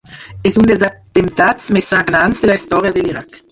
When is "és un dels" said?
0.49-0.85